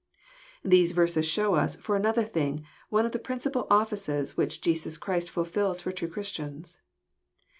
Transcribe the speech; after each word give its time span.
These 0.63 0.93
verses 0.93 1.27
show 1.27 1.53
us, 1.53 1.75
for 1.75 1.95
another 1.95 2.23
thing, 2.23 2.65
one 2.89 3.05
of 3.05 3.11
the 3.11 3.19
prinr 3.19 3.51
eipal 3.51 3.67
offices 3.69 4.35
which 4.35 4.59
Jesiis 4.59 4.99
Christ 4.99 5.29
fills 5.29 5.79
for 5.79 5.91
true 5.91 6.09
Christians. 6.09 6.81